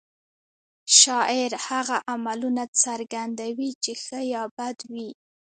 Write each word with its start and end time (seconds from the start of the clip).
شاعر 0.99 1.51
هغه 1.67 1.97
عملونه 2.13 2.63
څرګندوي 2.83 3.69
چې 3.83 3.91
ښه 4.03 4.19
یا 4.33 4.43
بد 4.57 4.77
وي 4.91 5.09